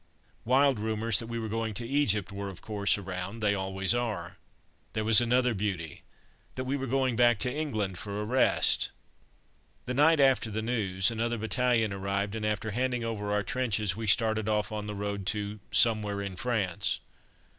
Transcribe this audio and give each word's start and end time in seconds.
Wild 0.45 0.79
rumours 0.79 1.19
that 1.19 1.27
we 1.27 1.37
were 1.37 1.47
going 1.47 1.75
to 1.75 1.87
Egypt 1.87 2.31
were 2.31 2.49
of 2.49 2.63
course 2.63 2.97
around; 2.97 3.39
they 3.39 3.53
always 3.53 3.93
are. 3.93 4.39
There 4.93 5.03
was 5.03 5.21
another 5.21 5.53
beauty: 5.53 6.01
that 6.55 6.63
we 6.63 6.75
were 6.75 6.87
going 6.87 7.15
back 7.15 7.37
to 7.41 7.53
England 7.53 7.99
for 7.99 8.19
a 8.19 8.25
rest! 8.25 8.89
The 9.85 9.93
night 9.93 10.19
after 10.19 10.49
the 10.49 10.63
news, 10.63 11.11
another 11.11 11.37
battalion 11.37 11.93
arrived, 11.93 12.33
and, 12.33 12.43
after 12.47 12.71
handing 12.71 13.03
over 13.03 13.31
our 13.31 13.43
trenches, 13.43 13.95
we 13.95 14.07
started 14.07 14.49
off 14.49 14.71
on 14.71 14.87
the 14.87 14.95
road 14.95 15.27
to 15.27 15.59
"Somewhere 15.69 16.19
in 16.23 16.35
France." 16.35 16.99